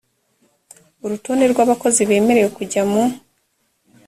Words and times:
urutonde 1.05 1.45
rw 1.51 1.57
abakozi 1.65 2.01
bemerewe 2.09 2.49
kujya 2.57 2.83
mu 2.91 3.01